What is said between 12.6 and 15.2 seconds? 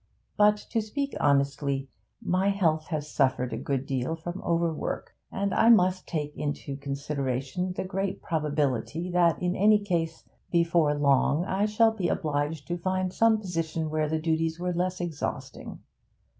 to find some position where the duties were less